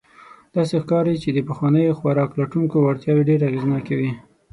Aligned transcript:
داسې 0.55 0.75
ښکاري، 0.83 1.15
چې 1.23 1.29
د 1.33 1.39
پخوانیو 1.47 1.97
خوراک 1.99 2.29
لټونکو 2.39 2.75
وړتیاوې 2.79 3.27
ډېر 3.29 3.39
اغېزناکې 3.49 3.95
وې. 3.99 4.11